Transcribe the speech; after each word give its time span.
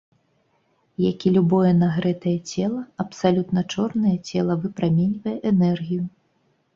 Як 1.01 1.25
і 1.29 1.33
любое 1.35 1.73
нагрэтае 1.83 2.33
цела, 2.53 2.79
абсалютна 3.03 3.63
чорнае 3.73 4.15
цела 4.31 4.57
выпраменьвае 4.65 5.35
энергію. 5.51 6.03